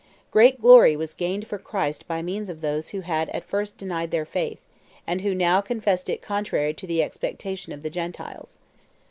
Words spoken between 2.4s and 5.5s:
of those who had at first denied their faith, and who